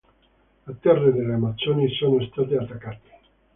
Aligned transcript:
Le 0.67 0.73
terre 0.79 1.11
delle 1.13 1.31
amazzoni 1.35 1.87
sono 1.93 2.19
state 2.23 2.57
attaccate. 2.57 3.09